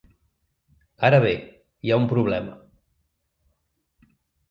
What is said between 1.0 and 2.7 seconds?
Ara bé, hi ha un problema.